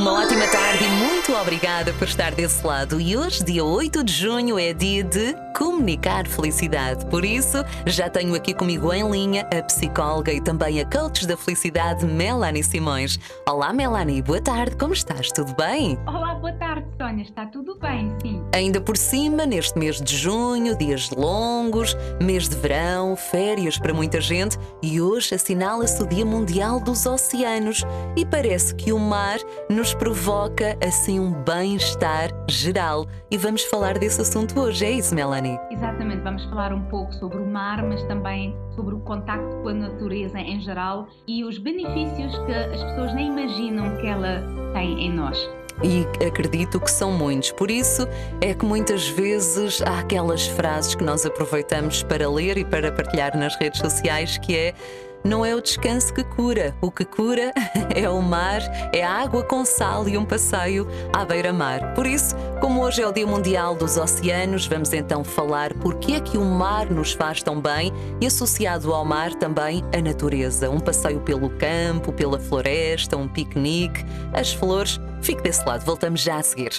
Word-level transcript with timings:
Uma 0.00 0.14
ótima 0.14 0.48
tarde 0.48 0.82
e 0.82 0.88
muito 0.88 1.34
obrigada 1.34 1.92
por 1.92 2.08
estar 2.08 2.34
desse 2.34 2.66
lado. 2.66 2.98
E 2.98 3.18
hoje, 3.18 3.44
dia 3.44 3.62
8 3.62 4.02
de 4.02 4.10
junho, 4.10 4.58
é 4.58 4.72
dia 4.72 5.04
de 5.04 5.36
comunicar 5.54 6.26
felicidade. 6.26 7.04
Por 7.04 7.22
isso, 7.22 7.58
já 7.84 8.08
tenho 8.08 8.34
aqui 8.34 8.54
comigo 8.54 8.90
em 8.94 9.06
linha 9.10 9.46
a 9.54 9.62
psicóloga 9.62 10.32
e 10.32 10.40
também 10.40 10.80
a 10.80 10.86
coach 10.86 11.26
da 11.26 11.36
felicidade, 11.36 12.06
Melanie 12.06 12.64
Simões. 12.64 13.20
Olá, 13.46 13.74
Melanie, 13.74 14.22
boa 14.22 14.40
tarde, 14.40 14.74
como 14.76 14.94
estás? 14.94 15.30
Tudo 15.32 15.54
bem? 15.54 15.98
Olá, 16.06 16.34
boa 16.36 16.54
tarde, 16.54 16.86
Sónia. 16.96 17.22
Está 17.22 17.44
tudo 17.44 17.78
bem, 17.78 18.10
sim. 18.22 18.39
Ainda 18.52 18.80
por 18.80 18.96
cima, 18.96 19.46
neste 19.46 19.78
mês 19.78 20.00
de 20.00 20.16
junho, 20.16 20.76
dias 20.76 21.08
longos, 21.10 21.96
mês 22.20 22.48
de 22.48 22.56
verão, 22.56 23.14
férias 23.14 23.78
para 23.78 23.94
muita 23.94 24.20
gente 24.20 24.58
e 24.82 25.00
hoje 25.00 25.36
assinala-se 25.36 26.02
o 26.02 26.06
Dia 26.06 26.26
Mundial 26.26 26.80
dos 26.80 27.06
Oceanos 27.06 27.84
e 28.16 28.26
parece 28.26 28.74
que 28.74 28.92
o 28.92 28.98
mar 28.98 29.38
nos 29.68 29.94
provoca 29.94 30.76
assim 30.84 31.20
um 31.20 31.32
bem-estar 31.32 32.30
geral. 32.48 33.06
E 33.30 33.36
vamos 33.36 33.62
falar 33.62 33.98
desse 33.98 34.20
assunto 34.20 34.58
hoje, 34.58 34.84
é 34.84 34.90
isso, 34.90 35.14
Melanie? 35.14 35.56
Exatamente, 35.70 36.22
vamos 36.22 36.44
falar 36.46 36.72
um 36.72 36.82
pouco 36.82 37.14
sobre 37.14 37.38
o 37.38 37.46
mar, 37.46 37.84
mas 37.84 38.02
também 38.04 38.56
sobre 38.74 38.96
o 38.96 39.00
contacto 39.00 39.56
com 39.62 39.68
a 39.68 39.74
natureza 39.74 40.40
em 40.40 40.60
geral 40.60 41.06
e 41.28 41.44
os 41.44 41.56
benefícios 41.56 42.36
que 42.46 42.52
as 42.52 42.82
pessoas 42.82 43.14
nem 43.14 43.28
imaginam 43.28 43.96
que 43.98 44.08
ela 44.08 44.42
tem 44.74 45.06
em 45.06 45.12
nós 45.12 45.38
e 45.82 46.06
acredito 46.24 46.80
que 46.80 46.90
são 46.90 47.12
muitos. 47.12 47.52
Por 47.52 47.70
isso 47.70 48.06
é 48.40 48.54
que 48.54 48.64
muitas 48.64 49.08
vezes 49.08 49.80
há 49.82 50.00
aquelas 50.00 50.46
frases 50.46 50.94
que 50.94 51.04
nós 51.04 51.24
aproveitamos 51.24 52.02
para 52.02 52.28
ler 52.30 52.58
e 52.58 52.64
para 52.64 52.92
partilhar 52.92 53.36
nas 53.36 53.56
redes 53.56 53.80
sociais 53.80 54.38
que 54.38 54.56
é 54.56 54.74
não 55.24 55.44
é 55.44 55.54
o 55.54 55.60
descanso 55.60 56.12
que 56.12 56.24
cura. 56.24 56.74
O 56.80 56.90
que 56.90 57.04
cura 57.04 57.52
é 57.94 58.08
o 58.08 58.20
mar, 58.20 58.60
é 58.92 59.02
a 59.02 59.12
água 59.12 59.42
com 59.42 59.64
sal 59.64 60.08
e 60.08 60.16
um 60.16 60.24
passeio 60.24 60.86
à 61.12 61.24
beira-mar. 61.24 61.94
Por 61.94 62.06
isso, 62.06 62.34
como 62.60 62.82
hoje 62.82 63.02
é 63.02 63.06
o 63.06 63.12
Dia 63.12 63.26
Mundial 63.26 63.74
dos 63.74 63.96
Oceanos, 63.96 64.66
vamos 64.66 64.92
então 64.92 65.22
falar 65.24 65.74
porque 65.74 66.12
é 66.12 66.20
que 66.20 66.38
o 66.38 66.44
mar 66.44 66.90
nos 66.90 67.12
faz 67.12 67.42
tão 67.42 67.60
bem 67.60 67.92
e 68.20 68.26
associado 68.26 68.92
ao 68.92 69.04
mar 69.04 69.34
também 69.34 69.84
a 69.96 70.00
natureza. 70.00 70.70
Um 70.70 70.80
passeio 70.80 71.20
pelo 71.20 71.50
campo, 71.50 72.12
pela 72.12 72.38
floresta, 72.38 73.16
um 73.16 73.28
piquenique, 73.28 74.04
as 74.32 74.52
flores. 74.52 75.00
Fique 75.22 75.42
desse 75.42 75.64
lado, 75.66 75.84
voltamos 75.84 76.22
já 76.22 76.36
a 76.36 76.42
seguir. 76.42 76.72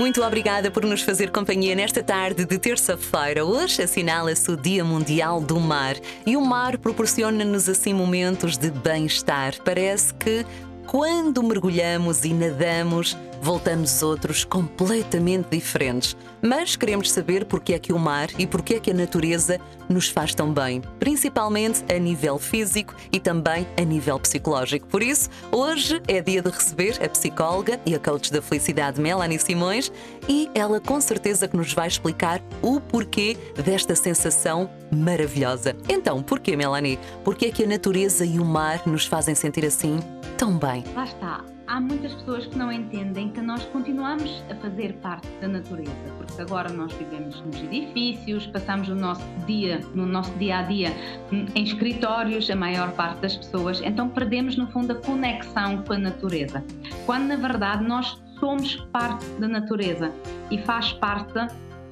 Muito 0.00 0.22
obrigada 0.22 0.70
por 0.70 0.82
nos 0.86 1.02
fazer 1.02 1.30
companhia 1.30 1.74
nesta 1.74 2.02
tarde 2.02 2.46
de 2.46 2.58
terça-feira. 2.58 3.44
Hoje 3.44 3.82
assinala-se 3.82 4.50
o 4.50 4.56
Dia 4.56 4.82
Mundial 4.82 5.42
do 5.42 5.60
Mar 5.60 5.94
e 6.24 6.38
o 6.38 6.40
mar 6.40 6.78
proporciona-nos 6.78 7.68
assim 7.68 7.92
momentos 7.92 8.56
de 8.56 8.70
bem-estar. 8.70 9.56
Parece 9.62 10.14
que 10.14 10.46
quando 10.86 11.42
mergulhamos 11.42 12.24
e 12.24 12.32
nadamos, 12.32 13.14
voltamos 13.40 14.02
outros 14.02 14.44
completamente 14.44 15.48
diferentes. 15.50 16.16
Mas 16.42 16.76
queremos 16.76 17.10
saber 17.10 17.44
porque 17.44 17.74
é 17.74 17.78
que 17.78 17.92
o 17.92 17.98
mar 17.98 18.28
e 18.38 18.46
porque 18.46 18.74
é 18.74 18.80
que 18.80 18.90
a 18.90 18.94
natureza 18.94 19.58
nos 19.88 20.08
faz 20.08 20.34
tão 20.34 20.52
bem, 20.52 20.80
principalmente 20.98 21.84
a 21.92 21.98
nível 21.98 22.38
físico 22.38 22.94
e 23.12 23.18
também 23.18 23.66
a 23.76 23.82
nível 23.82 24.18
psicológico. 24.20 24.86
Por 24.86 25.02
isso, 25.02 25.28
hoje 25.50 26.00
é 26.06 26.20
dia 26.20 26.40
de 26.40 26.50
receber 26.50 27.02
a 27.02 27.08
psicóloga 27.08 27.80
e 27.84 27.94
a 27.94 27.98
coach 27.98 28.32
da 28.32 28.40
felicidade 28.40 29.00
Melanie 29.00 29.38
Simões 29.38 29.92
e 30.28 30.48
ela 30.54 30.80
com 30.80 31.00
certeza 31.00 31.48
que 31.48 31.56
nos 31.56 31.72
vai 31.72 31.88
explicar 31.88 32.40
o 32.62 32.80
porquê 32.80 33.36
desta 33.64 33.96
sensação 33.96 34.70
maravilhosa. 34.90 35.76
Então, 35.88 36.22
porquê, 36.22 36.56
Melanie? 36.56 36.98
Porquê 37.24 37.46
é 37.46 37.50
que 37.50 37.64
a 37.64 37.66
natureza 37.66 38.24
e 38.24 38.38
o 38.38 38.44
mar 38.44 38.82
nos 38.86 39.06
fazem 39.06 39.34
sentir 39.34 39.64
assim 39.64 39.98
tão 40.38 40.56
bem? 40.56 40.84
Lá 40.94 41.04
está 41.04 41.44
há 41.70 41.80
muitas 41.80 42.12
pessoas 42.14 42.46
que 42.46 42.58
não 42.58 42.70
entendem 42.72 43.30
que 43.30 43.40
nós 43.40 43.64
continuamos 43.66 44.42
a 44.50 44.54
fazer 44.56 44.92
parte 44.94 45.28
da 45.40 45.46
natureza, 45.46 45.92
porque 46.18 46.42
agora 46.42 46.68
nós 46.72 46.92
vivemos 46.94 47.40
nos 47.42 47.62
edifícios, 47.62 48.48
passamos 48.48 48.88
o 48.88 48.94
nosso 48.94 49.24
dia, 49.46 49.80
no 49.94 50.04
nosso 50.04 50.32
dia 50.32 50.58
a 50.58 50.62
dia, 50.62 50.92
em 51.30 51.62
escritórios, 51.62 52.50
a 52.50 52.56
maior 52.56 52.90
parte 52.92 53.20
das 53.20 53.36
pessoas, 53.36 53.80
então 53.82 54.08
perdemos 54.08 54.56
no 54.56 54.66
fundo 54.72 54.92
a 54.92 54.94
conexão 54.96 55.82
com 55.84 55.92
a 55.92 55.98
natureza. 55.98 56.64
Quando 57.06 57.28
na 57.28 57.36
verdade 57.36 57.84
nós 57.84 58.20
somos 58.40 58.74
parte 58.92 59.24
da 59.38 59.46
natureza 59.46 60.12
e 60.50 60.58
faz 60.58 60.92
parte 60.94 61.38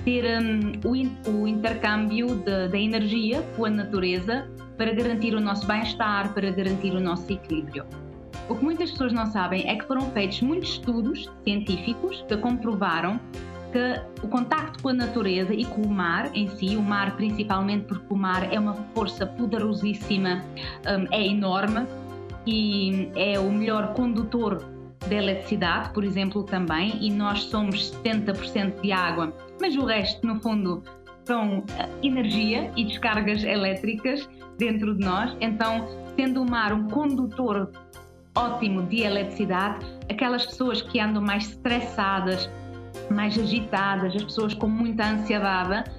ter 0.05 0.25
um, 0.41 0.73
o, 0.85 1.31
o, 1.31 1.47
intercâmbio 1.47 2.35
da 2.45 2.77
energia 2.77 3.43
com 3.57 3.65
a 3.65 3.71
natureza 3.71 4.49
para 4.77 4.93
garantir 4.93 5.35
o 5.35 5.41
nosso 5.41 5.67
bem-estar, 5.67 6.35
para 6.35 6.51
garantir 6.51 6.93
o 6.93 7.01
nosso 7.01 7.33
equilíbrio. 7.33 7.85
O 8.49 8.57
que 8.57 8.65
muitas 8.65 8.91
pessoas 8.91 9.13
não 9.13 9.27
sabem 9.27 9.69
é 9.69 9.77
que 9.77 9.85
foram 9.85 10.11
feitos 10.13 10.41
muitos 10.41 10.71
estudos 10.71 11.31
científicos 11.45 12.25
que 12.27 12.37
comprovaram 12.39 13.21
que 13.73 14.25
o 14.25 14.29
contacto 14.29 14.83
com 14.83 14.89
a 14.89 14.95
natureza 14.95 15.53
e 15.53 15.65
com 15.67 15.83
o 15.83 15.91
mar 15.91 16.31
em 16.35 16.49
si, 16.49 16.75
o 16.77 16.83
mar 16.83 17.15
principalmente 17.17 17.85
porque 17.85 18.07
o 18.09 18.17
mar 18.17 18.51
é 18.53 18.59
uma 18.59 18.73
força 18.95 19.27
poderosíssima, 19.27 20.43
hum, 20.87 21.07
é 21.11 21.27
enorme 21.27 21.87
e 22.47 23.11
é 23.15 23.39
o 23.39 23.53
melhor 23.53 23.93
condutor 23.93 24.65
da 25.07 25.15
eletricidade, 25.15 25.91
por 25.93 26.03
exemplo, 26.03 26.43
também, 26.45 26.99
e 27.01 27.11
nós 27.11 27.45
somos 27.45 27.93
70% 28.05 28.81
de 28.81 28.91
água, 28.91 29.33
mas 29.61 29.77
o 29.77 29.85
resto, 29.85 30.27
no 30.27 30.41
fundo, 30.41 30.83
são 31.25 31.63
eh, 31.79 31.89
energia 32.03 32.73
e 32.75 32.85
descargas 32.85 33.45
elétricas 33.45 34.29
dentro 34.59 34.95
de 34.95 35.05
nós. 35.05 35.37
Então, 35.41 35.87
sendo 36.17 36.43
o 36.43 36.51
mar 36.51 36.73
um 36.73 36.89
condutor 36.89 37.71
ótimo 38.39 38.83
de 38.85 39.03
eletricidade, 39.03 39.85
aquelas 40.09 40.47
pessoas 40.47 40.81
que 40.81 41.01
andam 41.01 41.21
mais 41.21 41.49
estressadas, 41.49 42.49
mais 43.11 43.37
agitadas, 43.37 44.15
as 44.15 44.23
pessoas 44.23 44.55
com 44.55 44.69
muita 44.69 45.05
ansiedade, 45.05 45.91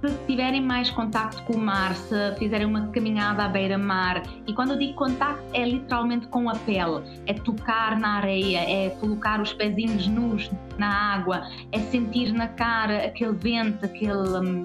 se 0.00 0.14
tiverem 0.26 0.62
mais 0.62 0.90
contacto 0.90 1.42
com 1.44 1.54
o 1.54 1.58
mar, 1.58 1.94
se 1.94 2.34
fizerem 2.38 2.66
uma 2.66 2.88
caminhada 2.88 3.44
à 3.44 3.48
beira-mar, 3.48 4.22
e 4.46 4.54
quando 4.54 4.72
eu 4.72 4.78
digo 4.78 4.94
contacto 4.94 5.42
é 5.52 5.64
literalmente 5.64 6.26
com 6.28 6.48
a 6.48 6.54
pele, 6.54 7.02
é 7.26 7.34
tocar 7.34 7.98
na 7.98 8.16
areia, 8.18 8.58
é 8.58 8.90
colocar 9.00 9.40
os 9.40 9.52
pezinhos 9.52 10.06
nus 10.06 10.50
na 10.78 11.14
água, 11.14 11.46
é 11.72 11.78
sentir 11.78 12.32
na 12.32 12.48
cara 12.48 13.04
aquele 13.04 13.32
vento, 13.32 13.84
aquele 13.84 14.38
hum, 14.38 14.64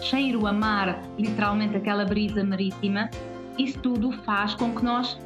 cheiro 0.00 0.46
a 0.46 0.52
mar, 0.52 1.00
literalmente 1.18 1.76
aquela 1.76 2.04
brisa 2.04 2.44
marítima, 2.44 3.08
isso 3.58 3.78
tudo 3.80 4.12
faz 4.24 4.54
com 4.54 4.74
que 4.74 4.84
nós 4.84 5.18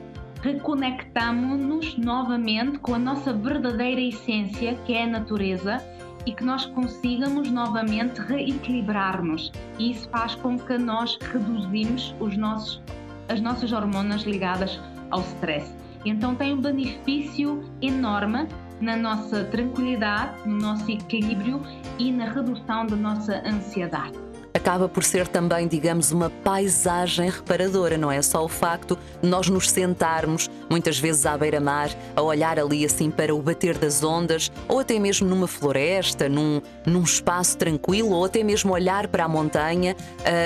reconectamos-nos 0.43 1.97
novamente 1.99 2.79
com 2.79 2.95
a 2.95 2.99
nossa 2.99 3.33
verdadeira 3.33 4.01
essência, 4.01 4.75
que 4.87 4.95
é 4.95 5.05
a 5.05 5.07
natureza, 5.07 5.83
e 6.27 6.33
que 6.33 6.45
nós 6.45 6.67
consigamos 6.67 7.51
novamente 7.51 8.21
reequilibrar-nos. 8.21 9.51
E 9.79 9.93
isso 9.93 10.09
faz 10.11 10.35
com 10.35 10.59
que 10.59 10.77
nós 10.77 11.19
reduzimos 11.33 12.15
os 12.21 12.37
nossos, 12.37 12.83
as 13.29 13.41
nossas 13.41 13.73
hormonas 13.73 14.23
ligadas 14.23 14.79
ao 15.11 15.21
stress. 15.21 15.75
Então 16.05 16.35
tem 16.35 16.55
um 16.55 16.61
benefício 16.61 17.63
enorme 17.81 18.47
na 18.81 18.97
nossa 18.97 19.45
tranquilidade, 19.45 20.49
no 20.49 20.57
nosso 20.57 20.91
equilíbrio 20.91 21.63
e 21.99 22.11
na 22.11 22.31
redução 22.31 22.87
da 22.87 22.97
nossa 22.97 23.43
ansiedade 23.47 24.30
acaba 24.61 24.89
por 24.89 25.03
ser 25.03 25.27
também, 25.27 25.67
digamos, 25.67 26.13
uma 26.13 26.29
paisagem 26.29 27.31
reparadora, 27.31 27.97
não 27.97 28.13
é? 28.13 28.21
Só 28.21 28.45
o 28.45 28.49
facto 28.49 28.99
de 29.23 29.29
nós 29.29 29.49
nos 29.49 29.71
sentarmos, 29.71 30.51
muitas 30.69 30.99
vezes 30.99 31.25
à 31.25 31.37
beira-mar, 31.37 31.91
a 32.15 32.21
olhar 32.21 32.59
ali 32.59 32.85
assim 32.85 33.11
para 33.11 33.35
o 33.35 33.41
bater 33.41 33.79
das 33.79 34.05
ondas, 34.05 34.53
ou 34.69 34.81
até 34.81 34.99
mesmo 34.99 35.27
numa 35.27 35.49
floresta, 35.49 36.29
num, 36.29 36.61
num 36.85 37.03
espaço 37.03 37.57
tranquilo, 37.57 38.11
ou 38.11 38.27
até 38.27 38.45
mesmo 38.45 38.73
olhar 38.73 39.09
para 39.09 39.25
a 39.25 39.29
montanha, 39.29 39.97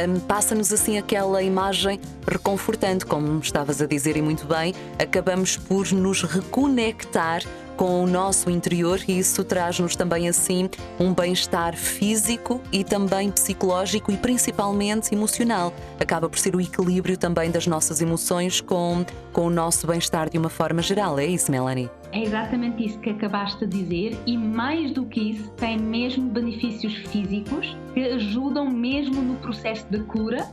hum, 0.09 0.21
passa-nos 0.21 0.73
assim 0.73 0.97
aquela 0.97 1.43
imagem 1.43 2.01
reconfortante, 2.27 3.05
como 3.05 3.41
estavas 3.41 3.83
a 3.83 3.87
dizer 3.87 4.17
e 4.17 4.23
muito 4.23 4.47
bem, 4.47 4.75
acabamos 4.97 5.57
por 5.57 5.91
nos 5.91 6.23
reconectar 6.23 7.43
com 7.76 8.03
o 8.03 8.06
nosso 8.06 8.50
interior 8.50 9.00
e 9.06 9.19
isso 9.19 9.44
traz-nos 9.44 9.97
também 9.97 10.29
assim 10.29 10.69
um 10.99 11.12
bem-estar 11.12 11.76
físico 11.76 12.61
e 12.73 12.85
também 12.85 13.31
psicológico 13.31 14.11
e 14.12 14.17
principalmente 14.17 15.15
emocional. 15.15 15.73
Acaba 15.99 16.29
por 16.29 16.38
ser 16.38 16.55
o 16.55 16.61
equilíbrio 16.61 17.17
também 17.17 17.50
das 17.50 17.67
nossas 17.67 18.00
emoções 18.00 18.61
com, 18.61 19.05
com 19.32 19.47
o 19.47 19.50
nosso 19.50 19.87
bem-estar 19.87 20.31
de 20.31 20.38
uma 20.38 20.49
forma 20.49 20.82
geral. 20.82 21.19
É 21.19 21.26
isso, 21.26 21.50
Melanie? 21.50 21.91
É 22.12 22.23
exatamente 22.23 22.85
isso 22.87 22.99
que 23.00 23.11
acabaste 23.11 23.67
de 23.67 23.82
dizer, 23.82 24.17
e 24.25 24.38
mais 24.38 24.93
do 24.93 25.05
que 25.05 25.31
isso, 25.31 25.50
tem 25.53 25.76
mesmo 25.76 26.31
benefícios 26.31 26.94
físicos 27.09 27.76
que 27.93 28.00
ajudam 28.00 28.71
mesmo 28.71 29.21
no 29.21 29.35
processo 29.37 29.85
de 29.91 29.99
cura. 30.05 30.47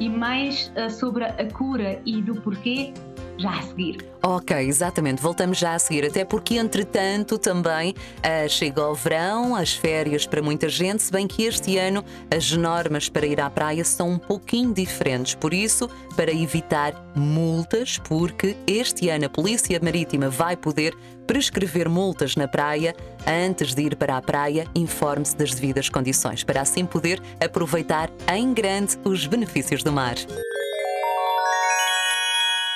E 0.00 0.08
mais 0.08 0.72
uh, 0.76 0.88
sobre 0.88 1.24
a 1.24 1.52
cura 1.52 2.00
e 2.06 2.22
do 2.22 2.40
porquê 2.40 2.92
já 3.38 3.50
a 3.50 3.62
seguir. 3.62 4.06
Ok, 4.22 4.56
exatamente. 4.56 5.22
Voltamos 5.22 5.58
já 5.58 5.74
a 5.74 5.78
seguir, 5.78 6.04
até 6.04 6.24
porque, 6.24 6.56
entretanto, 6.56 7.38
também 7.38 7.92
uh, 7.92 8.48
chega 8.48 8.86
o 8.86 8.94
verão, 8.94 9.54
as 9.54 9.72
férias 9.72 10.26
para 10.26 10.42
muita 10.42 10.68
gente, 10.68 11.02
se 11.02 11.12
bem 11.12 11.26
que 11.26 11.44
este 11.44 11.78
ano 11.78 12.04
as 12.34 12.50
normas 12.52 13.08
para 13.08 13.26
ir 13.26 13.40
à 13.40 13.48
praia 13.48 13.84
são 13.84 14.10
um 14.10 14.18
pouquinho 14.18 14.74
diferentes. 14.74 15.34
Por 15.34 15.54
isso, 15.54 15.88
para 16.16 16.32
evitar 16.32 16.92
multas, 17.14 17.98
porque 17.98 18.56
este 18.66 19.08
ano 19.08 19.26
a 19.26 19.28
Polícia 19.28 19.78
Marítima 19.82 20.28
vai 20.28 20.56
poder 20.56 20.96
prescrever 21.26 21.88
multas 21.88 22.34
na 22.34 22.48
praia, 22.48 22.96
antes 23.26 23.74
de 23.74 23.82
ir 23.82 23.96
para 23.96 24.16
a 24.16 24.22
praia, 24.22 24.66
informe-se 24.74 25.36
das 25.36 25.54
devidas 25.54 25.88
condições, 25.88 26.42
para 26.42 26.62
assim 26.62 26.86
poder 26.86 27.22
aproveitar 27.38 28.10
em 28.34 28.52
grande 28.52 28.98
os 29.04 29.26
benefícios 29.26 29.82
do 29.82 29.92
mar. 29.92 30.16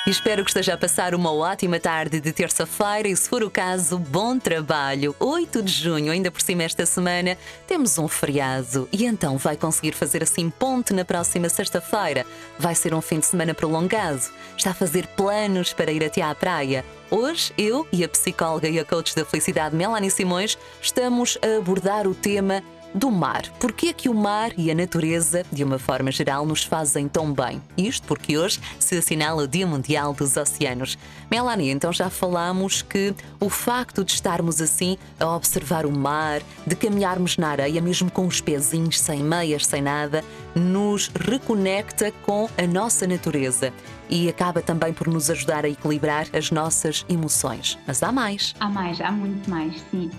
Espero 0.05 0.43
que 0.43 0.49
esteja 0.49 0.73
a 0.73 0.77
passar 0.77 1.15
uma 1.15 1.31
ótima 1.31 1.79
tarde 1.79 2.19
de 2.19 2.33
terça-feira 2.33 3.07
e, 3.07 3.15
se 3.15 3.29
for 3.29 3.41
o 3.41 3.49
caso, 3.49 3.97
bom 3.97 4.37
trabalho. 4.37 5.15
8 5.17 5.63
de 5.63 5.71
junho, 5.71 6.11
ainda 6.11 6.29
por 6.29 6.41
cima 6.41 6.63
esta 6.63 6.85
semana, 6.85 7.37
temos 7.65 7.97
um 7.97 8.09
feriado 8.09 8.89
e 8.91 9.05
então 9.05 9.37
vai 9.37 9.55
conseguir 9.55 9.93
fazer 9.93 10.21
assim 10.21 10.49
ponte 10.49 10.93
na 10.93 11.05
próxima 11.05 11.47
sexta-feira. 11.47 12.25
Vai 12.59 12.75
ser 12.75 12.93
um 12.93 12.99
fim 12.99 13.19
de 13.19 13.27
semana 13.27 13.53
prolongado. 13.53 14.29
Está 14.57 14.71
a 14.71 14.73
fazer 14.73 15.07
planos 15.07 15.71
para 15.71 15.89
ir 15.89 16.03
até 16.03 16.21
à 16.21 16.35
praia. 16.35 16.83
Hoje, 17.09 17.53
eu 17.57 17.87
e 17.89 18.03
a 18.03 18.09
psicóloga 18.09 18.67
e 18.67 18.77
a 18.77 18.83
coach 18.83 19.15
da 19.15 19.23
felicidade 19.23 19.73
Melanie 19.73 20.11
Simões 20.11 20.57
estamos 20.81 21.37
a 21.41 21.59
abordar 21.59 22.07
o 22.07 22.13
tema 22.13 22.61
do 22.93 23.11
mar. 23.11 23.43
Porquê 23.59 23.87
é 23.87 23.93
que 23.93 24.09
o 24.09 24.13
mar 24.13 24.51
e 24.57 24.69
a 24.69 24.75
natureza, 24.75 25.45
de 25.51 25.63
uma 25.63 25.79
forma 25.79 26.11
geral, 26.11 26.45
nos 26.45 26.63
fazem 26.63 27.07
tão 27.07 27.33
bem? 27.33 27.61
Isto 27.77 28.07
porque 28.07 28.37
hoje 28.37 28.59
se 28.79 28.97
assinala 28.97 29.43
o 29.43 29.47
Dia 29.47 29.65
Mundial 29.65 30.13
dos 30.13 30.37
Oceanos. 30.37 30.97
Melanie, 31.29 31.71
então 31.71 31.91
já 31.91 32.09
falámos 32.09 32.81
que 32.81 33.13
o 33.39 33.49
facto 33.49 34.03
de 34.03 34.11
estarmos 34.11 34.61
assim 34.61 34.97
a 35.19 35.27
observar 35.35 35.85
o 35.85 35.91
mar, 35.91 36.41
de 36.65 36.75
caminharmos 36.75 37.37
na 37.37 37.49
areia, 37.49 37.81
mesmo 37.81 38.11
com 38.11 38.27
os 38.27 38.39
pezinhos, 38.39 38.99
sem 38.99 39.23
meias, 39.23 39.65
sem 39.65 39.81
nada, 39.81 40.23
nos 40.53 41.07
reconecta 41.07 42.11
com 42.25 42.47
a 42.57 42.67
nossa 42.67 43.07
natureza 43.07 43.73
e 44.09 44.29
acaba 44.29 44.61
também 44.61 44.93
por 44.93 45.07
nos 45.07 45.29
ajudar 45.29 45.65
a 45.65 45.69
equilibrar 45.69 46.27
as 46.33 46.51
nossas 46.51 47.05
emoções. 47.09 47.79
Mas 47.87 48.03
há 48.03 48.11
mais. 48.11 48.53
Há 48.59 48.69
mais, 48.69 49.01
há 49.01 49.11
muito 49.11 49.49
mais, 49.49 49.73
sim. 49.89 50.11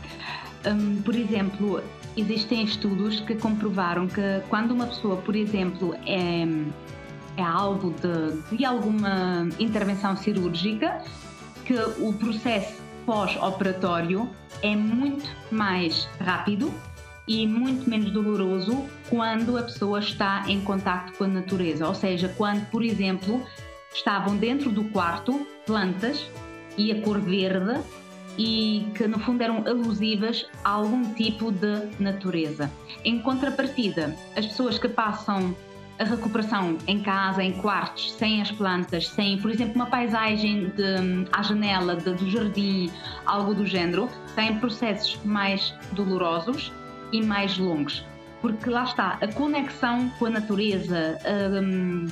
Um, 0.66 1.02
por 1.02 1.14
exemplo, 1.14 1.82
existem 2.16 2.64
estudos 2.64 3.20
que 3.20 3.34
comprovaram 3.34 4.06
que 4.06 4.20
quando 4.49 4.70
uma 4.70 4.87
pessoa, 4.87 5.16
por 5.16 5.37
exemplo, 5.37 5.94
é, 6.06 6.46
é 7.37 7.43
alvo 7.43 7.93
de, 7.93 8.56
de 8.56 8.64
alguma 8.64 9.49
intervenção 9.58 10.16
cirúrgica, 10.16 11.02
que 11.64 11.75
o 11.99 12.12
processo 12.12 12.82
pós-operatório 13.05 14.28
é 14.62 14.75
muito 14.75 15.28
mais 15.50 16.08
rápido 16.20 16.72
e 17.26 17.46
muito 17.46 17.88
menos 17.88 18.10
doloroso 18.10 18.84
quando 19.08 19.56
a 19.56 19.62
pessoa 19.62 19.99
está 19.99 20.44
em 20.46 20.60
contato 20.60 21.12
com 21.17 21.25
a 21.25 21.28
natureza. 21.28 21.87
Ou 21.87 21.94
seja, 21.94 22.28
quando, 22.37 22.64
por 22.70 22.82
exemplo, 22.82 23.43
estavam 23.94 24.37
dentro 24.37 24.70
do 24.70 24.84
quarto 24.84 25.46
plantas 25.67 26.26
e 26.76 26.93
a 26.93 27.00
cor 27.02 27.20
verde 27.20 27.81
e 28.38 28.86
que 28.94 29.06
no 29.06 29.19
fundo 29.19 29.42
eram 29.42 29.64
alusivas 29.66 30.46
a 30.64 30.70
algum 30.70 31.14
tipo 31.14 31.52
de 31.52 31.88
natureza. 31.98 32.70
Em 33.04 33.20
contrapartida, 33.20 34.14
as 34.36 34.46
pessoas 34.46 34.78
que 34.78 34.88
passam 34.88 35.54
a 35.98 36.04
recuperação 36.04 36.76
em 36.88 37.00
casa, 37.00 37.42
em 37.42 37.52
quartos, 37.52 38.12
sem 38.14 38.42
as 38.42 38.50
plantas, 38.50 39.08
sem, 39.08 39.38
por 39.38 39.50
exemplo, 39.50 39.76
uma 39.76 39.86
paisagem 39.86 40.70
de, 40.70 41.28
à 41.32 41.42
janela 41.42 41.94
de, 41.94 42.12
do 42.12 42.31
jardim, 42.31 42.90
algo 43.25 43.54
do 43.54 43.64
género, 43.64 44.08
têm 44.34 44.58
processos 44.58 45.19
mais 45.25 45.72
dolorosos 45.92 46.72
e 47.12 47.22
mais 47.22 47.56
longos. 47.58 48.04
Porque 48.40 48.69
lá 48.69 48.84
está, 48.84 49.19
a 49.20 49.28
conexão 49.28 50.08
com 50.19 50.26
a 50.26 50.31
natureza, 50.31 51.19
a, 51.25 51.60
hum, 51.60 52.06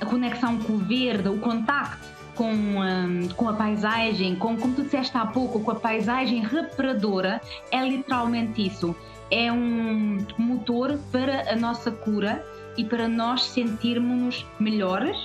a 0.00 0.04
conexão 0.04 0.58
com 0.58 0.74
o 0.74 0.78
verde, 0.78 1.28
o 1.28 1.38
contacto 1.38 2.21
com, 2.34 2.52
um, 2.52 3.28
com 3.36 3.48
a 3.48 3.52
paisagem, 3.52 4.36
com, 4.36 4.56
como 4.56 4.74
tu 4.74 4.82
disseste 4.82 5.16
há 5.16 5.26
pouco, 5.26 5.60
com 5.60 5.70
a 5.70 5.74
paisagem 5.74 6.40
reparadora, 6.40 7.40
é 7.70 7.86
literalmente 7.86 8.66
isso. 8.66 8.94
É 9.30 9.50
um 9.52 10.18
motor 10.38 10.98
para 11.10 11.50
a 11.50 11.56
nossa 11.56 11.90
cura 11.90 12.44
e 12.76 12.84
para 12.84 13.08
nós 13.08 13.44
sentirmos 13.44 14.46
melhores, 14.58 15.16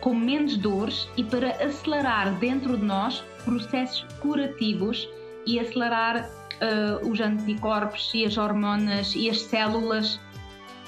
com 0.00 0.14
menos 0.14 0.56
dores 0.56 1.08
e 1.16 1.24
para 1.24 1.50
acelerar 1.64 2.34
dentro 2.34 2.76
de 2.76 2.84
nós 2.84 3.24
processos 3.44 4.06
curativos 4.20 5.08
e 5.46 5.58
acelerar 5.58 6.28
uh, 6.62 7.08
os 7.08 7.20
anticorpos 7.20 8.10
e 8.14 8.24
as 8.24 8.36
hormonas 8.36 9.14
e 9.14 9.28
as 9.28 9.40
células 9.40 10.20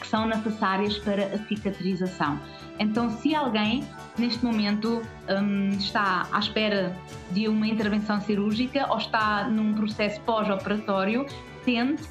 que 0.00 0.06
são 0.06 0.26
necessárias 0.26 0.98
para 0.98 1.26
a 1.26 1.38
cicatrização. 1.46 2.40
Então, 2.78 3.10
se 3.18 3.34
alguém 3.34 3.86
neste 4.18 4.44
momento 4.44 5.02
um, 5.28 5.70
está 5.70 6.26
à 6.32 6.38
espera 6.38 6.96
de 7.30 7.48
uma 7.48 7.66
intervenção 7.66 8.20
cirúrgica 8.20 8.86
ou 8.90 8.98
está 8.98 9.44
num 9.48 9.74
processo 9.74 10.20
pós-operatório, 10.22 11.26
tente 11.64 12.02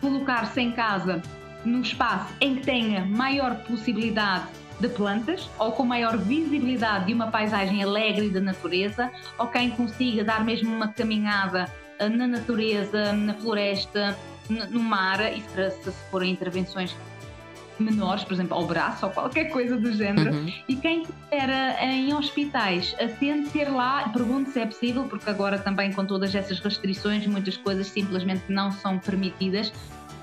colocar-se 0.00 0.60
em 0.60 0.72
casa 0.72 1.22
num 1.64 1.80
espaço 1.80 2.32
em 2.40 2.56
que 2.56 2.62
tenha 2.62 3.04
maior 3.04 3.56
possibilidade 3.64 4.46
de 4.78 4.88
plantas 4.88 5.48
ou 5.58 5.72
com 5.72 5.84
maior 5.84 6.16
visibilidade 6.18 7.06
de 7.06 7.14
uma 7.14 7.28
paisagem 7.28 7.82
alegre 7.82 8.28
da 8.28 8.40
natureza 8.40 9.10
ou 9.38 9.46
quem 9.48 9.70
consiga 9.70 10.22
dar 10.22 10.44
mesmo 10.44 10.74
uma 10.74 10.88
caminhada 10.88 11.66
uh, 12.00 12.08
na 12.08 12.26
natureza, 12.26 13.12
na 13.12 13.34
floresta, 13.34 14.16
no 14.48 14.80
mar, 14.80 15.20
e 15.32 15.40
se 15.40 15.92
forem 16.10 16.30
intervenções 16.30 16.94
menores, 17.82 18.24
por 18.24 18.34
exemplo, 18.34 18.56
ao 18.56 18.66
braço 18.66 19.06
ou 19.06 19.12
qualquer 19.12 19.46
coisa 19.46 19.76
do 19.76 19.92
género. 19.92 20.34
Uhum. 20.34 20.52
E 20.68 20.76
quem 20.76 21.02
estiver 21.02 21.82
em 21.82 22.14
hospitais, 22.14 22.94
tente 23.18 23.50
ter 23.50 23.68
lá, 23.68 24.08
pergunte 24.08 24.50
se 24.50 24.60
é 24.60 24.66
possível, 24.66 25.04
porque 25.04 25.28
agora 25.28 25.58
também 25.58 25.92
com 25.92 26.04
todas 26.04 26.34
essas 26.34 26.58
restrições, 26.60 27.26
muitas 27.26 27.56
coisas 27.56 27.86
simplesmente 27.86 28.44
não 28.48 28.72
são 28.72 28.98
permitidas. 28.98 29.72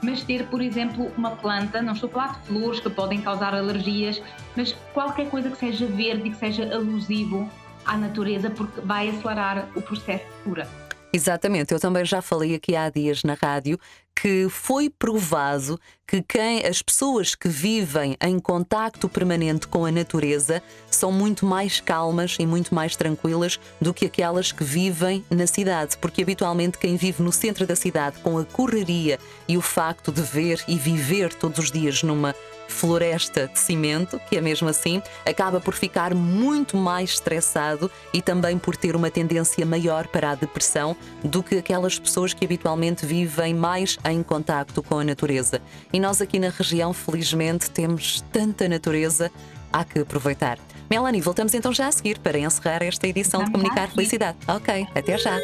Mas 0.02 0.22
ter, 0.22 0.46
por 0.48 0.62
exemplo, 0.62 1.10
uma 1.18 1.32
planta, 1.32 1.82
não 1.82 1.94
estou 1.94 2.10
a 2.10 2.12
falar 2.12 2.40
de 2.42 2.48
flores 2.48 2.80
que 2.82 2.90
podem 2.90 3.22
causar 3.22 3.56
alergias, 3.56 4.22
mas 4.54 4.74
qualquer 4.94 5.30
coisa 5.30 5.50
que 5.50 5.58
seja 5.58 5.86
verde 5.86 6.28
e 6.28 6.32
que 6.32 6.38
seja 6.38 6.64
alusivo 6.76 7.50
à 7.86 7.96
natureza, 7.96 8.50
porque 8.50 8.82
vai 8.82 9.08
acelerar 9.10 9.66
o 9.74 9.82
processo 9.82 10.26
de 10.26 10.44
cura. 10.44 10.68
Exatamente, 11.14 11.72
eu 11.74 11.80
também 11.80 12.04
já 12.04 12.22
falei 12.22 12.56
aqui 12.56 12.76
há 12.76 12.90
dias 12.90 13.24
na 13.24 13.36
rádio 13.36 13.80
que 14.16 14.48
foi 14.50 14.90
provado 14.90 15.80
que 16.08 16.22
quem 16.22 16.66
as 16.66 16.82
pessoas 16.82 17.34
que 17.34 17.48
vivem 17.48 18.16
em 18.22 18.40
contacto 18.40 19.10
permanente 19.10 19.68
com 19.68 19.86
a 19.86 19.92
natureza 19.92 20.62
são 20.90 21.12
muito 21.12 21.46
mais 21.46 21.80
calmas 21.80 22.36
e 22.40 22.46
muito 22.46 22.76
mais 22.76 22.96
tranquilas 22.96 23.60
do 23.82 23.94
que 23.94 24.06
aquelas 24.06 24.52
que 24.52 24.64
vivem 24.64 25.26
na 25.30 25.48
cidade, 25.48 25.98
porque 25.98 26.22
habitualmente 26.22 26.78
quem 26.78 26.96
vive 26.96 27.24
no 27.24 27.32
centro 27.32 27.66
da 27.66 27.76
cidade 27.76 28.20
com 28.20 28.38
a 28.38 28.46
correria 28.46 29.20
e 29.48 29.58
o 29.58 29.62
facto 29.62 30.12
de 30.12 30.22
ver 30.22 30.64
e 30.68 30.78
viver 30.78 31.34
todos 31.34 31.58
os 31.58 31.72
dias 31.72 32.04
numa 32.04 32.36
floresta 32.68 33.48
de 33.48 33.60
cimento, 33.60 34.20
que 34.30 34.38
é 34.38 34.42
mesmo 34.42 34.68
assim, 34.68 35.02
acaba 35.26 35.60
por 35.60 35.74
ficar 35.74 36.14
muito 36.14 36.76
mais 36.76 37.12
estressado 37.12 37.90
e 38.14 38.22
também 38.22 38.58
por 38.58 38.76
ter 38.76 38.96
uma 38.96 39.12
tendência 39.12 39.66
maior 39.66 40.08
para 40.08 40.32
a 40.32 40.36
depressão 40.36 40.96
do 41.24 41.44
que 41.44 41.56
aquelas 41.56 42.00
pessoas 42.00 42.34
que 42.34 42.44
habitualmente 42.46 43.06
vivem 43.06 43.54
mais 43.54 43.98
em 44.06 44.22
contacto 44.24 44.82
com 44.82 45.00
a 45.00 45.04
natureza. 45.04 45.62
E 45.92 46.00
nós 46.00 46.22
aqui 46.22 46.40
na 46.40 46.50
região, 46.50 46.94
felizmente, 46.94 47.70
temos 47.70 48.22
tanta 48.32 48.68
natureza, 48.68 49.32
há 49.72 49.84
que 49.84 50.00
aproveitar. 50.00 50.58
Melanie, 50.90 51.22
voltamos 51.22 51.54
então 51.54 51.74
já 51.74 51.88
a 51.88 51.92
seguir 51.92 52.20
para 52.20 52.38
encerrar 52.38 52.84
esta 52.84 53.08
edição 53.08 53.44
de 53.44 53.52
Comunicar 53.52 53.90
Felicidade. 53.90 54.38
Ok, 54.48 54.88
até 54.94 55.18
já. 55.18 55.40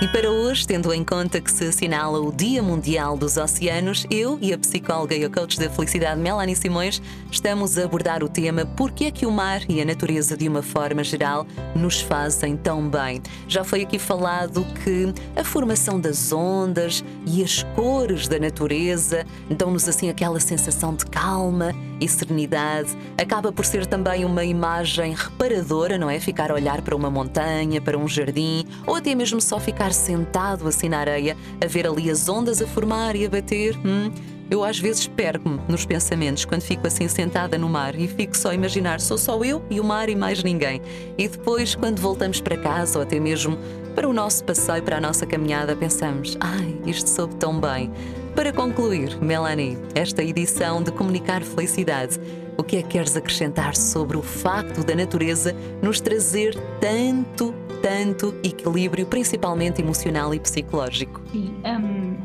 E 0.00 0.06
para 0.06 0.30
hoje, 0.30 0.64
tendo 0.64 0.92
em 0.92 1.02
conta 1.02 1.40
que 1.40 1.50
se 1.50 1.64
assinala 1.64 2.20
o 2.20 2.30
Dia 2.30 2.62
Mundial 2.62 3.16
dos 3.16 3.36
Oceanos, 3.36 4.06
eu 4.08 4.38
e 4.40 4.52
a 4.52 4.58
psicóloga 4.58 5.16
e 5.16 5.24
a 5.24 5.28
coach 5.28 5.58
da 5.58 5.68
felicidade 5.68 6.20
Melanie 6.20 6.54
Simões 6.54 7.02
estamos 7.32 7.76
a 7.76 7.82
abordar 7.82 8.22
o 8.22 8.28
tema 8.28 8.64
Porquê 8.64 9.06
é 9.06 9.10
que 9.10 9.26
o 9.26 9.30
mar 9.32 9.60
e 9.68 9.82
a 9.82 9.84
natureza 9.84 10.36
de 10.36 10.46
uma 10.46 10.62
forma 10.62 11.02
geral 11.02 11.44
nos 11.74 12.00
fazem 12.00 12.56
tão 12.56 12.88
bem. 12.88 13.20
Já 13.48 13.64
foi 13.64 13.82
aqui 13.82 13.98
falado 13.98 14.64
que 14.84 15.12
a 15.34 15.42
formação 15.42 15.98
das 15.98 16.30
ondas 16.30 17.02
e 17.26 17.42
as 17.42 17.64
cores 17.74 18.28
da 18.28 18.38
natureza 18.38 19.26
dão-nos 19.50 19.88
assim 19.88 20.08
aquela 20.08 20.38
sensação 20.38 20.94
de 20.94 21.06
calma 21.06 21.74
e 22.00 22.08
serenidade. 22.08 22.96
Acaba 23.16 23.52
por 23.52 23.64
ser 23.64 23.86
também 23.86 24.24
uma 24.24 24.44
imagem 24.44 25.14
reparadora, 25.14 25.98
não 25.98 26.08
é? 26.08 26.20
Ficar 26.20 26.50
a 26.50 26.54
olhar 26.54 26.82
para 26.82 26.96
uma 26.96 27.10
montanha, 27.10 27.80
para 27.80 27.96
um 27.96 28.08
jardim, 28.08 28.64
ou 28.86 28.96
até 28.96 29.14
mesmo 29.14 29.40
só 29.40 29.58
ficar 29.58 29.92
sentado 29.92 30.66
assim 30.66 30.88
na 30.88 30.98
areia, 30.98 31.36
a 31.62 31.66
ver 31.66 31.86
ali 31.86 32.10
as 32.10 32.28
ondas 32.28 32.62
a 32.62 32.66
formar 32.66 33.16
e 33.16 33.26
a 33.26 33.30
bater. 33.30 33.76
Hum? 33.84 34.10
Eu 34.50 34.64
às 34.64 34.78
vezes 34.78 35.06
perco-me 35.06 35.60
nos 35.68 35.84
pensamentos 35.84 36.46
quando 36.46 36.62
fico 36.62 36.86
assim 36.86 37.06
sentada 37.06 37.58
no 37.58 37.68
mar 37.68 37.94
e 37.94 38.08
fico 38.08 38.34
só 38.34 38.50
a 38.50 38.54
imaginar 38.54 38.98
sou 38.98 39.18
só 39.18 39.42
eu 39.44 39.62
e 39.68 39.78
o 39.78 39.84
mar 39.84 40.08
e 40.08 40.16
mais 40.16 40.42
ninguém. 40.42 40.80
E 41.18 41.28
depois, 41.28 41.74
quando 41.74 42.00
voltamos 42.00 42.40
para 42.40 42.56
casa 42.56 42.98
ou 42.98 43.02
até 43.02 43.20
mesmo 43.20 43.58
para 43.94 44.08
o 44.08 44.12
nosso 44.12 44.42
passeio, 44.44 44.82
para 44.82 44.96
a 44.96 45.00
nossa 45.00 45.26
caminhada, 45.26 45.76
pensamos: 45.76 46.38
ai, 46.40 46.80
isto 46.86 47.10
soube 47.10 47.34
tão 47.34 47.60
bem. 47.60 47.92
Para 48.38 48.52
concluir, 48.52 49.20
Melanie, 49.20 49.76
esta 49.96 50.22
edição 50.22 50.80
de 50.80 50.92
Comunicar 50.92 51.42
Felicidade, 51.42 52.20
o 52.56 52.62
que 52.62 52.76
é 52.76 52.82
que 52.82 52.90
queres 52.90 53.16
acrescentar 53.16 53.74
sobre 53.74 54.16
o 54.16 54.22
facto 54.22 54.86
da 54.86 54.94
natureza 54.94 55.52
nos 55.82 56.00
trazer 56.00 56.54
tanto, 56.80 57.52
tanto 57.82 58.32
equilíbrio, 58.44 59.06
principalmente 59.06 59.82
emocional 59.82 60.32
e 60.32 60.38
psicológico? 60.38 61.20
Sim, 61.32 61.52
um, 61.64 62.16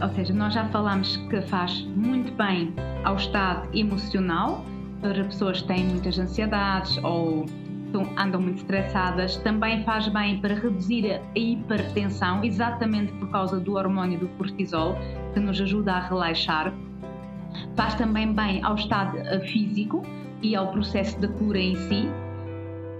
ou 0.00 0.14
seja, 0.14 0.32
nós 0.32 0.54
já 0.54 0.68
falamos 0.68 1.16
que 1.28 1.42
faz 1.42 1.84
muito 1.96 2.32
bem 2.34 2.72
ao 3.02 3.16
estado 3.16 3.68
emocional 3.76 4.64
para 5.00 5.24
pessoas 5.24 5.60
que 5.60 5.66
têm 5.66 5.86
muitas 5.86 6.16
ansiedades 6.20 6.98
ou 7.02 7.46
andam 8.18 8.40
muito 8.40 8.58
estressadas, 8.58 9.36
também 9.38 9.82
faz 9.84 10.08
bem 10.08 10.40
para 10.40 10.54
reduzir 10.54 11.12
a 11.12 11.38
hipertensão, 11.38 12.44
exatamente 12.44 13.12
por 13.14 13.30
causa 13.30 13.58
do 13.58 13.74
hormônio 13.74 14.18
do 14.18 14.28
cortisol, 14.36 14.96
que 15.32 15.40
nos 15.40 15.60
ajuda 15.60 15.94
a 15.94 16.00
relaxar. 16.00 16.72
Faz 17.76 17.94
também 17.94 18.32
bem 18.32 18.62
ao 18.62 18.74
estado 18.74 19.16
eh, 19.18 19.40
físico 19.40 20.02
e 20.42 20.54
ao 20.54 20.68
processo 20.68 21.18
da 21.20 21.28
cura 21.28 21.58
em 21.58 21.74
si. 21.74 22.08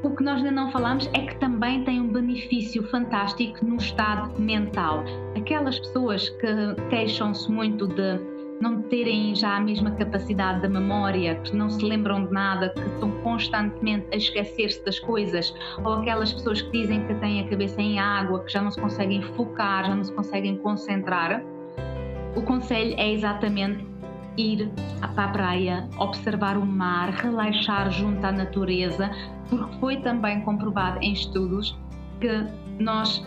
O 0.03 0.11
que 0.11 0.23
nós 0.23 0.39
ainda 0.39 0.53
não 0.53 0.71
falamos 0.71 1.11
é 1.13 1.21
que 1.27 1.37
também 1.37 1.83
tem 1.85 2.01
um 2.01 2.09
benefício 2.09 2.83
fantástico 2.89 3.65
no 3.65 3.77
estado 3.77 4.41
mental. 4.41 5.05
Aquelas 5.37 5.79
pessoas 5.81 6.29
que 6.29 6.75
queixam-se 6.89 7.51
muito 7.51 7.87
de 7.89 8.38
não 8.61 8.83
terem 8.83 9.35
já 9.35 9.57
a 9.57 9.61
mesma 9.61 9.91
capacidade 9.93 10.63
da 10.63 10.69
memória, 10.69 11.37
que 11.37 11.55
não 11.55 11.71
se 11.71 11.85
lembram 11.85 12.27
de 12.27 12.33
nada, 12.33 12.71
que 12.71 12.81
estão 12.81 13.11
constantemente 13.23 14.07
a 14.13 14.17
esquecer-se 14.17 14.85
das 14.85 14.99
coisas, 14.99 15.55
ou 15.85 15.95
aquelas 15.95 16.33
pessoas 16.33 16.63
que 16.63 16.71
dizem 16.73 17.07
que 17.07 17.15
têm 17.15 17.41
a 17.41 17.49
cabeça 17.49 17.81
em 17.81 17.99
água, 17.99 18.43
que 18.45 18.53
já 18.53 18.61
não 18.61 18.71
se 18.71 18.81
conseguem 18.81 19.23
focar, 19.23 19.87
já 19.87 19.95
não 19.95 20.05
se 20.05 20.13
conseguem 20.13 20.57
concentrar, 20.59 21.43
o 22.37 22.43
conselho 22.43 22.95
é 22.99 23.13
exatamente 23.13 23.87
ir 24.37 24.71
para 25.15 25.25
a 25.25 25.29
praia, 25.29 25.89
observar 25.99 26.57
o 26.57 26.65
mar, 26.65 27.11
relaxar 27.11 27.91
junto 27.91 28.25
à 28.25 28.31
natureza, 28.31 29.11
porque 29.49 29.77
foi 29.79 29.97
também 30.01 30.41
comprovado 30.43 30.99
em 31.03 31.13
estudos 31.13 31.77
que 32.21 32.47
nós 32.79 33.25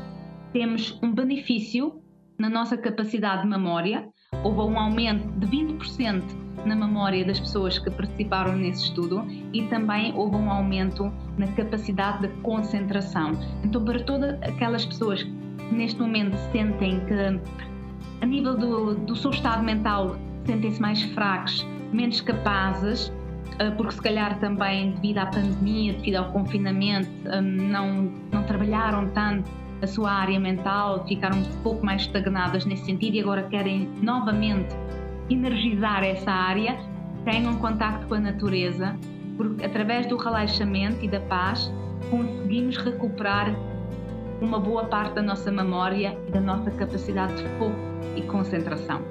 temos 0.53 0.97
um 1.03 1.13
benefício 1.13 2.01
na 2.39 2.49
nossa 2.49 2.77
capacidade 2.77 3.43
de 3.43 3.49
memória 3.49 4.07
houve 4.43 4.61
um 4.61 4.79
aumento 4.79 5.27
de 5.39 5.47
20% 5.47 6.23
na 6.65 6.75
memória 6.75 7.25
das 7.25 7.39
pessoas 7.39 7.77
que 7.79 7.89
participaram 7.89 8.55
nesse 8.55 8.85
estudo 8.85 9.25
e 9.53 9.63
também 9.63 10.13
houve 10.15 10.35
um 10.35 10.51
aumento 10.51 11.11
na 11.37 11.47
capacidade 11.47 12.27
de 12.27 12.27
concentração. 12.41 13.31
Então, 13.63 13.83
para 13.83 13.99
todas 14.03 14.41
aquelas 14.43 14.85
pessoas 14.85 15.23
que 15.23 15.75
neste 15.75 15.99
momento 15.99 16.35
sentem 16.51 16.99
que, 17.05 17.39
a 18.21 18.25
nível 18.25 18.55
do, 18.55 18.95
do 18.95 19.15
seu 19.15 19.31
estado 19.31 19.63
mental, 19.63 20.17
sentem-se 20.45 20.79
mais 20.79 21.01
fracos, 21.13 21.65
menos 21.91 22.21
capazes, 22.21 23.11
eh, 23.59 23.71
porque 23.71 23.93
se 23.93 24.01
calhar 24.01 24.39
também 24.39 24.91
devido 24.91 25.17
à 25.19 25.25
pandemia, 25.25 25.93
devido 25.93 26.15
ao 26.17 26.31
confinamento, 26.31 27.09
eh, 27.25 27.41
não, 27.41 28.11
não 28.31 28.43
trabalharam 28.43 29.09
tanto 29.09 29.49
a 29.81 29.87
sua 29.87 30.11
área 30.11 30.39
mental, 30.39 31.05
ficaram 31.07 31.37
um 31.39 31.63
pouco 31.63 31.85
mais 31.85 32.03
estagnadas 32.03 32.65
nesse 32.65 32.85
sentido 32.85 33.15
e 33.15 33.19
agora 33.19 33.43
querem 33.43 33.89
novamente 34.01 34.75
energizar 35.29 36.03
essa 36.03 36.31
área, 36.31 36.77
tenham 37.25 37.55
contacto 37.57 38.05
com 38.07 38.15
a 38.15 38.19
natureza, 38.19 38.95
porque 39.37 39.65
através 39.65 40.05
do 40.07 40.17
relaxamento 40.17 41.03
e 41.03 41.07
da 41.07 41.19
paz 41.21 41.71
conseguimos 42.09 42.77
recuperar 42.77 43.55
uma 44.41 44.59
boa 44.59 44.85
parte 44.85 45.15
da 45.15 45.21
nossa 45.21 45.51
memória 45.51 46.17
e 46.27 46.31
da 46.31 46.41
nossa 46.41 46.71
capacidade 46.71 47.35
de 47.35 47.49
foco 47.57 47.75
e 48.15 48.21
concentração. 48.23 49.01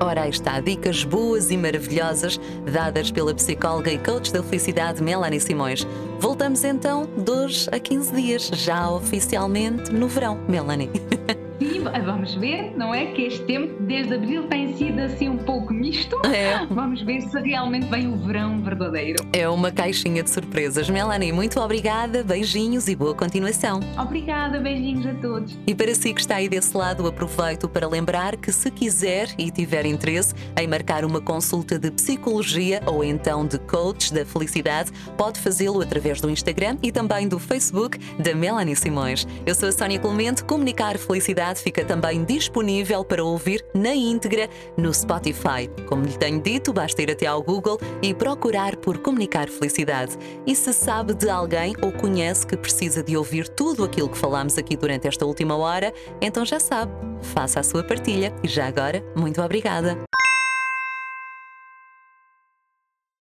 Ora, 0.00 0.22
aí 0.22 0.30
está, 0.30 0.60
dicas 0.60 1.04
boas 1.04 1.50
e 1.50 1.56
maravilhosas 1.56 2.40
dadas 2.72 3.10
pela 3.10 3.34
psicóloga 3.34 3.90
e 3.90 3.98
coach 3.98 4.32
da 4.32 4.42
felicidade 4.42 5.02
Melanie 5.02 5.40
Simões. 5.40 5.86
Voltamos 6.20 6.62
então 6.64 7.08
de 7.16 7.70
a 7.72 7.80
15 7.80 8.14
dias, 8.14 8.50
já 8.52 8.90
oficialmente 8.90 9.90
no 9.90 10.06
verão, 10.06 10.38
Melanie. 10.46 10.90
Sim, 11.58 11.80
vamos 12.04 12.34
ver, 12.34 12.76
não 12.76 12.94
é? 12.94 13.06
Que 13.06 13.22
este 13.22 13.42
tempo, 13.46 13.82
desde 13.84 14.14
abril, 14.14 14.46
tem 14.46 14.76
sido 14.76 15.00
assim 15.00 15.30
um 15.30 15.38
pouco. 15.38 15.59
É. 16.50 16.66
Vamos 16.72 17.02
ver 17.02 17.20
se 17.22 17.40
realmente 17.40 17.86
vem 17.86 18.12
o 18.12 18.16
verão 18.16 18.62
verdadeiro. 18.62 19.24
É 19.32 19.48
uma 19.48 19.70
caixinha 19.70 20.22
de 20.22 20.30
surpresas. 20.30 20.88
Melanie, 20.88 21.32
muito 21.32 21.60
obrigada, 21.60 22.22
beijinhos 22.22 22.88
e 22.88 22.96
boa 22.96 23.14
continuação. 23.14 23.80
Obrigada, 23.98 24.58
beijinhos 24.60 25.06
a 25.06 25.14
todos. 25.14 25.56
E 25.66 25.74
para 25.74 25.94
si 25.94 26.12
que 26.12 26.20
está 26.20 26.36
aí 26.36 26.48
desse 26.48 26.76
lado, 26.76 27.06
aproveito 27.06 27.68
para 27.68 27.86
lembrar 27.86 28.36
que 28.36 28.52
se 28.52 28.70
quiser 28.70 29.28
e 29.38 29.50
tiver 29.50 29.86
interesse 29.86 30.34
em 30.58 30.66
marcar 30.66 31.04
uma 31.04 31.20
consulta 31.20 31.78
de 31.78 31.90
psicologia 31.90 32.82
ou 32.86 33.04
então 33.04 33.46
de 33.46 33.58
coach 33.58 34.12
da 34.12 34.24
felicidade, 34.24 34.90
pode 35.16 35.38
fazê-lo 35.38 35.80
através 35.80 36.20
do 36.20 36.30
Instagram 36.30 36.76
e 36.82 36.90
também 36.90 37.28
do 37.28 37.38
Facebook 37.38 37.98
da 38.18 38.34
Melanie 38.34 38.76
Simões. 38.76 39.26
Eu 39.46 39.54
sou 39.54 39.68
a 39.68 39.72
Sónia 39.72 39.98
Clemente, 39.98 40.44
Comunicar 40.44 40.98
Felicidade 40.98 41.60
fica 41.60 41.84
também 41.84 42.24
disponível 42.24 43.04
para 43.04 43.24
ouvir 43.24 43.64
na 43.74 43.94
íntegra 43.94 44.48
no 44.76 44.92
Spotify. 44.92 45.68
Como 45.86 46.04
lhe 46.04 46.16
tenho 46.16 46.39
dito, 46.40 46.72
basta 46.72 47.02
ir 47.02 47.10
até 47.10 47.26
ao 47.26 47.42
Google 47.42 47.78
e 48.02 48.14
procurar 48.14 48.76
por 48.76 48.98
Comunicar 48.98 49.48
Felicidade. 49.48 50.16
E 50.46 50.54
se 50.54 50.72
sabe 50.72 51.14
de 51.14 51.28
alguém 51.28 51.74
ou 51.82 51.92
conhece 51.92 52.46
que 52.46 52.56
precisa 52.56 53.02
de 53.02 53.16
ouvir 53.16 53.48
tudo 53.48 53.84
aquilo 53.84 54.08
que 54.08 54.18
falámos 54.18 54.58
aqui 54.58 54.76
durante 54.76 55.06
esta 55.06 55.26
última 55.26 55.56
hora, 55.56 55.92
então 56.20 56.44
já 56.44 56.58
sabe, 56.58 56.92
faça 57.20 57.60
a 57.60 57.62
sua 57.62 57.84
partilha. 57.84 58.32
E 58.42 58.48
já 58.48 58.66
agora, 58.66 59.04
muito 59.14 59.40
obrigada. 59.42 59.98